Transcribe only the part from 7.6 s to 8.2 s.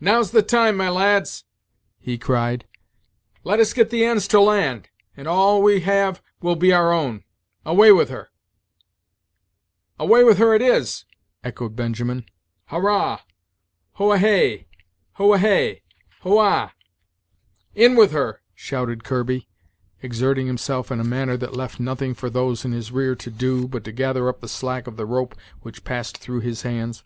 away with